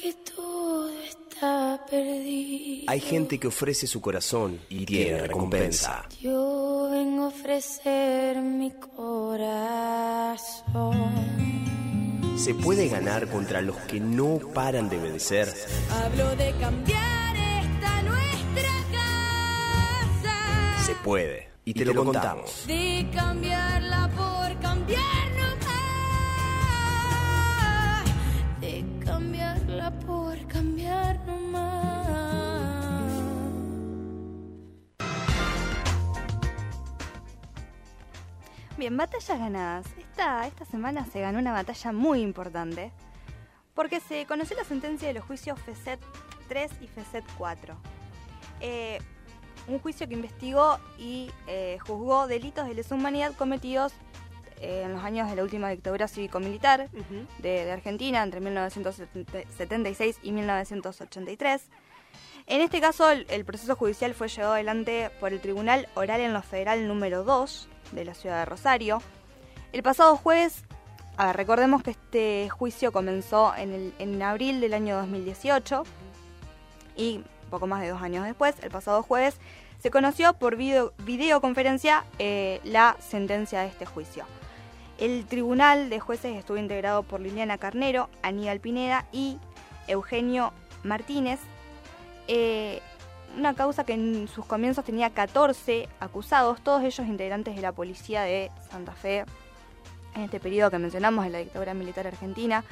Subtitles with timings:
[0.00, 2.84] que todo está perdido.
[2.86, 6.08] Hay gente que ofrece su corazón y tiene recompensa.
[6.20, 9.88] Yo vengo a ofrecer mi corazón.
[12.36, 15.52] Se puede ganar contra los que no paran de obedecer.
[15.90, 20.86] Hablo de cambiar esta nuestra casa.
[20.86, 21.48] Se puede.
[21.64, 22.64] Y te, lo, contamos.
[22.66, 25.47] De cambiarla por cambiar
[29.90, 32.28] por cambiar nomás.
[38.76, 39.86] Bien, batallas ganadas.
[39.98, 42.92] Esta, esta semana se ganó una batalla muy importante
[43.74, 46.00] porque se conoció la sentencia de los juicios FESET
[46.48, 47.76] 3 y FESET 4.
[48.60, 48.98] Eh,
[49.68, 53.92] un juicio que investigó y eh, juzgó delitos de lesa humanidad cometidos
[54.60, 56.88] eh, en los años de la última dictadura cívico-militar
[57.38, 61.62] de, de Argentina, entre 1976 y 1983.
[62.46, 66.32] En este caso, el, el proceso judicial fue llevado adelante por el Tribunal Oral en
[66.32, 69.02] lo Federal número 2 de la ciudad de Rosario.
[69.72, 70.64] El pasado jueves,
[71.18, 75.82] a ver, recordemos que este juicio comenzó en, el- en abril del año 2018
[76.96, 79.36] y poco más de dos años después, el pasado jueves,
[79.78, 84.24] se conoció por video- videoconferencia eh, la sentencia de este juicio.
[84.98, 89.38] El tribunal de jueces estuvo integrado por Liliana Carnero, Aníbal Pineda y
[89.86, 91.38] Eugenio Martínez.
[92.26, 92.82] Eh,
[93.36, 98.22] una causa que en sus comienzos tenía 14 acusados, todos ellos integrantes de la policía
[98.22, 99.24] de Santa Fe,
[100.16, 102.64] en este periodo que mencionamos de la dictadura militar argentina,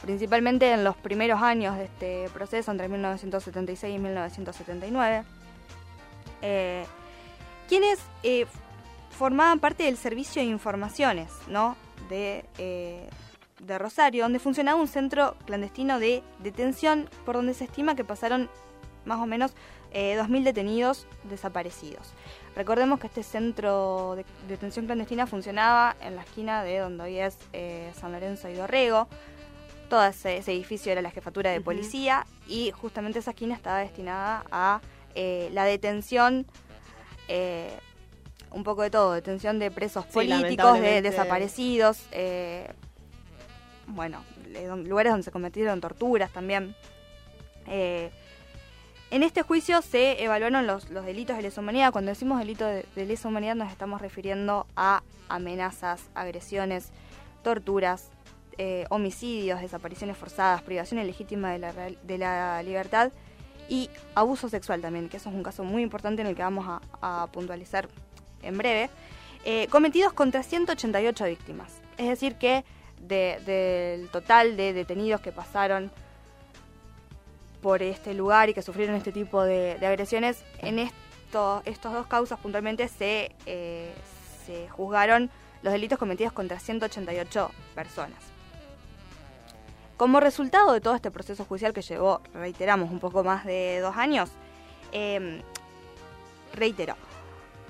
[0.00, 5.24] principalmente en los primeros años de este proceso, entre 1976 y 1979,
[6.40, 6.86] eh,
[7.68, 8.46] quienes eh,
[9.18, 11.76] formaban parte del servicio de informaciones ¿no?
[12.08, 13.08] de, eh,
[13.58, 18.48] de Rosario, donde funcionaba un centro clandestino de detención por donde se estima que pasaron
[19.04, 19.54] más o menos
[19.90, 22.12] eh, 2.000 detenidos desaparecidos.
[22.54, 27.38] Recordemos que este centro de detención clandestina funcionaba en la esquina de donde hoy es
[27.52, 29.08] eh, San Lorenzo y Dorrego.
[29.88, 34.44] Todo ese, ese edificio era la jefatura de policía y justamente esa esquina estaba destinada
[34.52, 34.80] a
[35.14, 36.46] eh, la detención,
[38.50, 42.72] un poco de todo, detención de presos Sí, políticos, de desaparecidos, eh,
[43.86, 44.22] bueno,
[44.84, 46.74] lugares donde se cometieron torturas también.
[47.66, 48.10] Eh,
[49.10, 51.92] en este juicio se evaluaron los, los delitos de lesa humanidad.
[51.92, 56.90] Cuando decimos delito de, de lesa humanidad nos estamos refiriendo a amenazas, agresiones,
[57.42, 58.10] torturas,
[58.58, 63.12] eh, homicidios, desapariciones forzadas, privación ilegítima de la, de la libertad
[63.68, 66.66] y abuso sexual también, que eso es un caso muy importante en el que vamos
[66.66, 66.80] a,
[67.22, 67.88] a puntualizar
[68.42, 68.90] en breve,
[69.44, 71.72] eh, cometidos contra 188 víctimas.
[71.96, 72.64] Es decir, que
[73.00, 75.90] de- del total de detenidos que pasaron
[77.62, 82.38] por este lugar y que sufrieron este tipo de, agresiones, en esto, estos dos causas
[82.38, 83.92] puntualmente se, eh,
[84.46, 85.30] se juzgaron
[85.62, 88.18] los delitos cometidos contra 188 personas.
[89.96, 93.96] Como resultado de todo este proceso judicial que llevó, reiteramos, un poco más de dos
[93.96, 94.30] años,
[94.92, 95.42] eh,
[96.54, 96.94] reitero,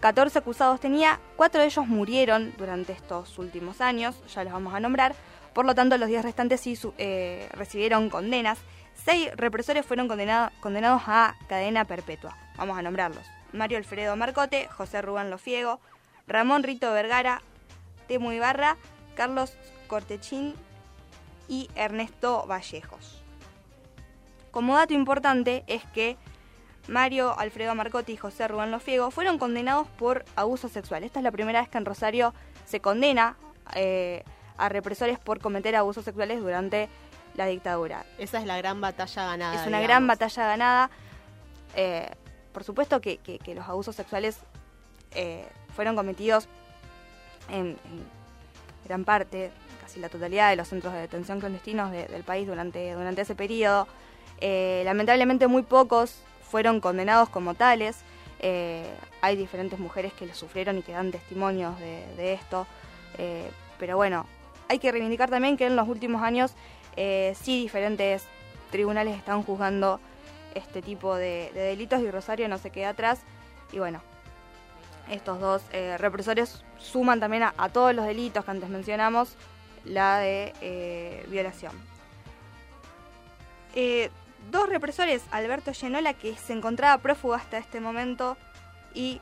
[0.00, 4.81] 14 acusados tenía, cuatro de ellos murieron durante estos últimos años, ya los vamos a
[4.81, 5.14] nombrar,
[5.54, 8.59] por lo tanto los 10 restantes sí eh, recibieron condenas,
[9.04, 15.03] seis represores fueron condenado- condenados a cadena perpetua, vamos a nombrarlos, Mario Alfredo Marcote, José
[15.03, 15.81] Rubén Lofiego,
[16.28, 17.42] Ramón Rito Vergara,
[18.06, 18.76] Temo Ibarra,
[19.16, 19.56] Carlos
[19.88, 20.54] Cortechín
[21.48, 23.22] y Ernesto Vallejos.
[24.50, 26.16] Como dato importante es que
[26.88, 31.04] Mario Alfredo Marcotti y José Rubén Lofiego fueron condenados por abuso sexual.
[31.04, 32.34] Esta es la primera vez que en Rosario
[32.66, 33.37] se condena
[33.75, 34.25] eh,
[34.56, 36.88] a represores por cometer abusos sexuales durante
[37.34, 38.04] la dictadura.
[38.19, 39.54] Esa es la gran batalla ganada.
[39.54, 39.87] Es una digamos.
[39.87, 40.91] gran batalla ganada.
[41.77, 42.10] Eh,
[42.53, 44.38] por supuesto que, que- que los abusos sexuales
[45.12, 45.47] eh,
[45.77, 46.48] fueron cometidos
[47.50, 47.78] en, en
[48.87, 49.50] gran parte,
[49.82, 53.34] casi la totalidad de los centros de detención clandestinos de- del país durante, durante ese
[53.34, 53.86] periodo.
[54.41, 57.98] Lamentablemente muy pocos fueron condenados como tales.
[58.41, 58.86] Eh,
[59.21, 62.66] hay diferentes mujeres que lo sufrieron y que dan testimonios de, esto.
[63.18, 64.27] Eh, pero bueno,
[64.68, 66.54] hay que reivindicar también que en los últimos años
[66.97, 68.24] eh, sí diferentes
[68.71, 70.00] tribunales están juzgando
[70.54, 73.21] este tipo de, de delitos y Rosario no se queda atrás.
[73.72, 74.00] Y bueno,
[75.10, 75.62] estos dos
[75.98, 79.36] represores suman también a, todos los delitos que antes mencionamos
[79.84, 81.72] la de violación.
[84.50, 88.36] Dos represores, Alberto Genola, que se encontraba prófugo hasta este momento,
[88.94, 89.20] y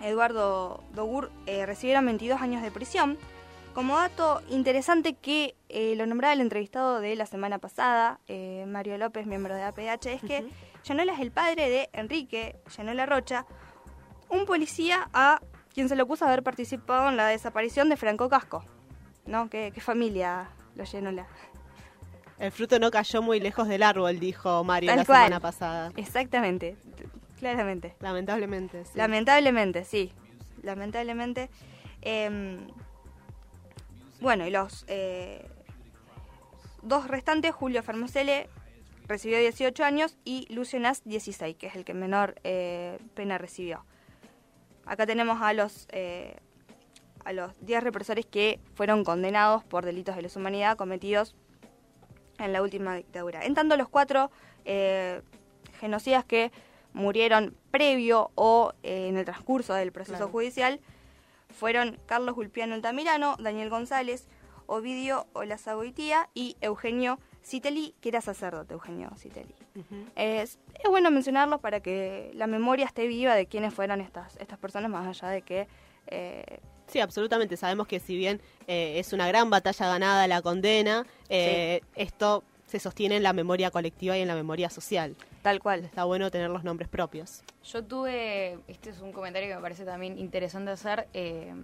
[0.00, 3.16] Eduardo Dogur, eh, recibieron 22 años de prisión.
[3.74, 8.98] Como dato interesante que eh, lo nombraba el entrevistado de la semana pasada, eh, Mario
[8.98, 10.46] López, miembro de APH, es que
[10.84, 13.46] Llanola es el padre de Enrique Llanola Rocha,
[14.28, 15.40] un policía a
[15.72, 18.64] quien se le acusa de haber participado en la desaparición de Franco Casco.
[19.24, 19.48] ¿No?
[19.48, 21.26] ¿Qué, qué familia lo Llanola?
[22.42, 25.18] El fruto no cayó muy lejos del árbol, dijo Mario Tal la cual.
[25.18, 25.92] semana pasada.
[25.96, 26.76] Exactamente,
[27.38, 27.94] claramente.
[28.00, 28.90] Lamentablemente, sí.
[28.96, 30.12] Lamentablemente, sí.
[30.60, 31.50] Lamentablemente.
[32.00, 32.66] Em,
[34.20, 35.48] bueno, y los eh,
[36.82, 38.48] dos restantes, Julio Fermosele
[39.06, 43.84] recibió 18 años y Lucio Nas 16, que es el que menor eh, pena recibió.
[44.84, 46.34] Acá tenemos a los, eh,
[47.24, 51.36] a los 10 represores que fueron condenados por delitos de lesa humanidad cometidos
[52.42, 53.44] en la última dictadura.
[53.44, 54.30] En tanto, los cuatro
[54.64, 55.22] eh,
[55.80, 56.52] genocidas que
[56.92, 60.30] murieron previo o eh, en el transcurso del proceso Claro.
[60.32, 60.80] judicial
[61.50, 64.26] fueron Carlos Gulpiano Altamirano, Daniel González,
[64.66, 69.10] Ovidio Olazagoitía y Eugenio Citeli, que era sacerdote Eugenio.
[70.16, 74.58] Es, es bueno mencionarlos para que la memoria esté viva de quiénes fueron estas, estas
[74.58, 75.66] personas, más allá de que
[76.06, 76.60] eh,
[76.92, 77.56] Sí, absolutamente.
[77.56, 82.78] Sabemos que si bien eh, es una gran batalla ganada la condena, eh, esto se
[82.80, 85.16] sostiene en la memoria colectiva y en la memoria social.
[85.40, 85.86] tal cual.
[85.86, 87.44] Está bueno tener los nombres propios.
[87.64, 91.54] Yo tuve, este es un comentario que me parece también interesante hacer, eh,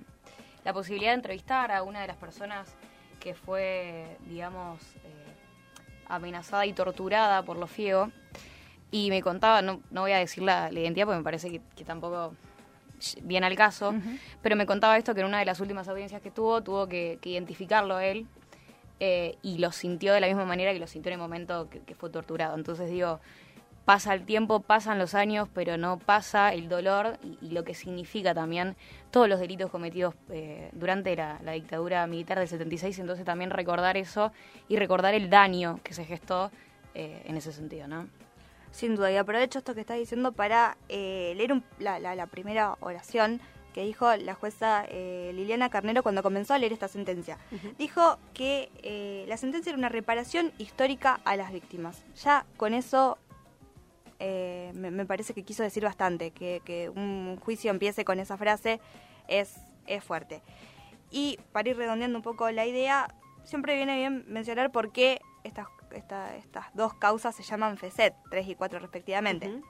[0.64, 2.66] la posibilidad de entrevistar a una de las personas
[3.20, 4.80] que fue, digamos,
[6.06, 8.10] amenazada y torturada por los FIEGO.
[8.90, 11.60] Y me contaba, no, no voy a decir la, la identidad porque me parece que,
[11.76, 12.32] que tampoco
[13.23, 13.95] viene al caso,
[14.43, 17.19] pero me contaba esto que en una de las últimas audiencias que tuvo, tuvo que,
[17.21, 18.27] que identificarlo él
[19.00, 21.81] eh, y lo sintió de la misma manera que lo sintió en el momento que,
[21.81, 22.56] que fue torturado.
[22.56, 23.21] Entonces digo,
[23.85, 27.75] pasa el tiempo, pasan los años, pero no pasa el dolor y, y lo que
[27.75, 28.77] significa también
[29.11, 32.99] todos los delitos cometidos eh, durante la, la dictadura militar del 76.
[32.99, 34.33] Entonces también recordar eso
[34.69, 36.50] y recordar el daño que se gestó
[36.95, 38.09] eh, en ese sentido, ¿no?
[38.70, 42.26] Sin duda, y aprovecho esto que estás diciendo para eh, leer un- la, la- la
[42.26, 43.41] primera oración
[43.75, 47.38] que dijo la jueza eh, Liliana Carnero cuando comenzó a leer esta sentencia.
[47.79, 52.03] Dijo que eh, la sentencia era una reparación histórica a las víctimas.
[52.23, 53.19] Ya con eso
[54.75, 58.81] me, me parece que quiso decir bastante, que, que un juicio empiece con esa frase
[59.29, 59.55] es,
[59.87, 60.43] es fuerte.
[61.11, 63.14] Y para ir redondeando un poco la idea,
[63.44, 68.49] siempre viene bien mencionar por qué estas, esta- estas dos causas se llaman FESET, 3
[68.49, 69.61] y 4 respectivamente.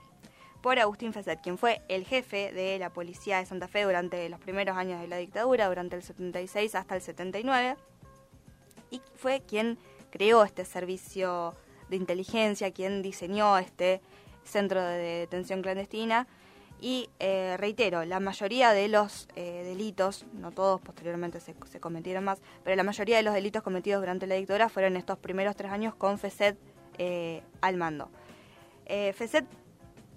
[0.61, 4.41] Por Agustín Feset, quien fue el jefe de la policía de Santa Fe durante los
[4.41, 7.77] primeros años de la dictadura, durante el 76 hasta el 79,
[8.91, 9.77] y fue quien
[10.09, 11.55] creó este servicio
[11.89, 14.01] de inteligencia, quien diseñó este
[14.43, 16.27] centro de detención clandestina.
[16.81, 22.23] Y eh, reitero, la mayoría de los eh, delitos, no todos, posteriormente se, se cometieron
[22.25, 25.71] más, pero la mayoría de los delitos cometidos durante la dictadura fueron estos primeros tres
[25.71, 26.57] años con FESET
[26.97, 28.09] eh, al mando.
[28.85, 29.13] Eh,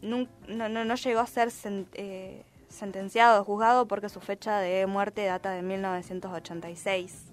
[0.03, 4.87] no, no, no llegó a ser sen- eh, sentenciado o juzgado porque su fecha de
[4.87, 7.27] muerte data de 1986.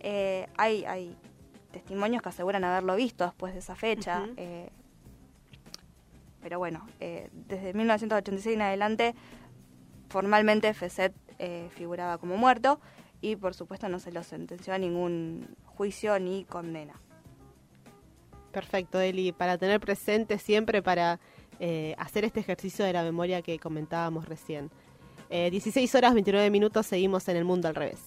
[0.00, 1.14] Eh, hay, hay
[1.70, 4.26] testimonios que aseguran haberlo visto después de esa fecha.
[4.36, 4.68] Eh,
[6.42, 9.14] pero bueno, desde 1986 en adelante,
[10.10, 12.80] formalmente FESET eh, figuraba como muerto
[13.22, 16.94] y por supuesto no se lo sentenció a ningún juicio ni condena.
[18.52, 19.32] Perfecto, Eli.
[19.32, 21.20] Para tener presente siempre para
[21.60, 24.70] eh, hacer este ejercicio de la memoria que comentábamos recién.
[25.30, 28.00] Eh, 16 horas 29 minutos, seguimos en el mundo al revés.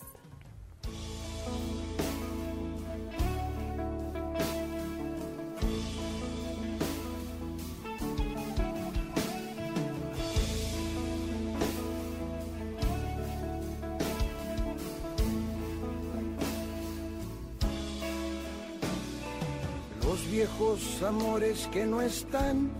[20.34, 22.72] Viejos amores que no están,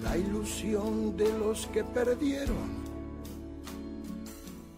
[0.00, 2.68] la ilusión de los que perdieron,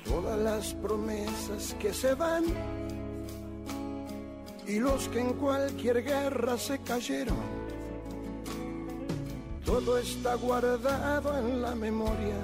[0.03, 2.45] todas las promesas que se van
[4.67, 7.37] y los que en cualquier guerra se cayeron.
[9.67, 12.41] Todo está guardado en la memoria,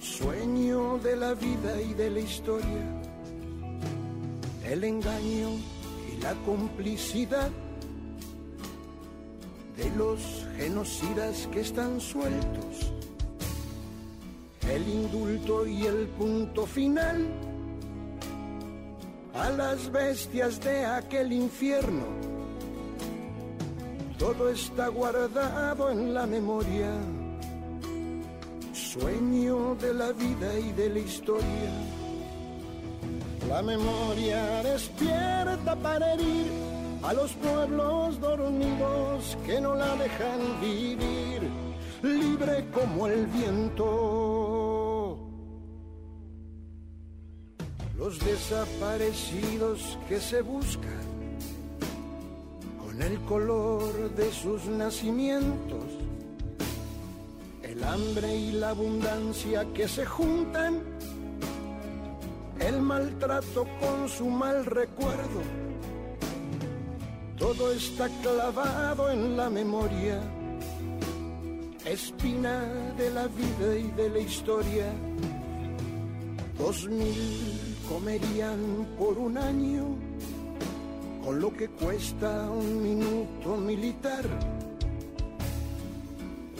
[0.00, 2.84] sueño de la vida y de la historia
[4.64, 5.50] el engaño
[6.12, 7.50] y la complicidad
[9.76, 12.92] de los genocidas que están sueltos,
[14.70, 17.26] el indulto y el punto final
[19.34, 22.04] a las bestias de aquel infierno.
[24.18, 26.92] Todo está guardado en la memoria,
[28.72, 32.03] sueño de la vida y de la historia
[33.48, 36.50] La memoria despierta para herir
[37.02, 41.42] a los pueblos dormidos que no la dejan vivir,
[42.02, 45.18] libre como el viento.
[47.98, 51.04] Los desaparecidos que se buscan
[52.82, 55.84] con el color de sus nacimientos,
[57.62, 60.93] el hambre y la abundancia que se juntan,
[62.66, 65.64] el maltrato con su mal recuerdo
[67.38, 70.20] todo está clavado en la memoria,
[71.84, 72.62] espina
[72.96, 74.86] de la vida y de la historia.
[76.56, 79.84] Dos mil comerían por un año
[81.24, 84.24] con lo que cuesta un minuto militar.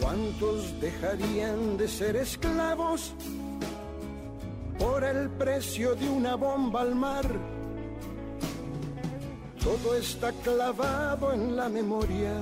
[0.01, 3.15] ¿Cuántos dejarían de ser esclavos
[4.85, 7.27] por el precio de una bomba al mar?
[9.65, 12.33] todo está clavado en la memoria,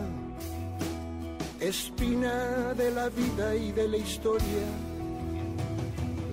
[1.62, 4.66] espina de la vida y de la historia.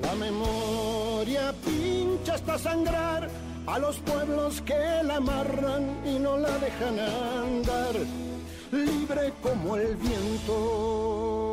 [0.03, 3.31] La memoria pincha hasta sangrar
[3.69, 7.95] a los pueblos que la amarran y no la dejan andar,
[8.73, 11.50] libre como el viento.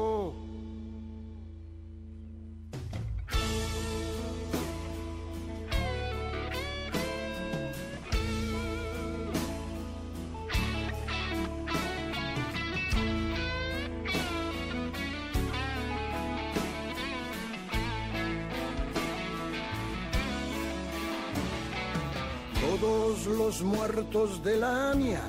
[23.28, 25.22] Los muertos de la AMIA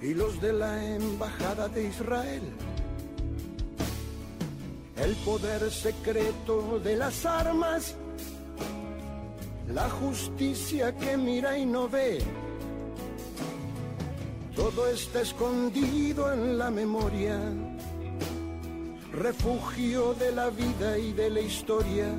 [0.00, 2.42] y los de la Embajada de Israel.
[4.96, 7.96] El poder secreto de las armas,
[9.72, 12.18] la justicia que mira y no ve.
[14.54, 17.38] Todo está escondido en la memoria,
[19.12, 22.14] refugio de la vida y de la historia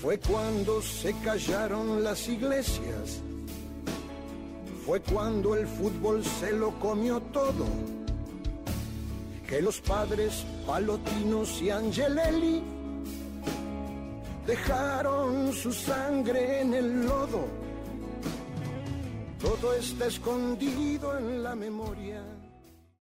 [0.00, 3.20] fue cuando se callaron las iglesias.
[4.86, 7.66] Fue cuando el fútbol se lo comió todo.
[9.46, 12.62] Que los padres Palotinos y Angelelli
[14.46, 17.46] dejaron su sangre en el lodo.
[19.38, 22.39] Todo está escondido en la memoria